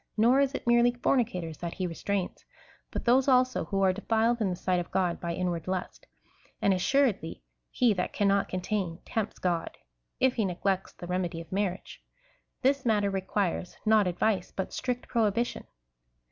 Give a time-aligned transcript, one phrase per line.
[0.17, 2.43] Nor is it merely fornicators that he restrains,
[2.89, 6.07] but those also who are defiled in the sight of God by inward lust;
[6.59, 9.77] and assuredly he that cannot contain tempts God,
[10.19, 12.01] if he neglects the remedy of marriage.
[12.63, 15.67] This matter requires— not advice, but strict prohibition.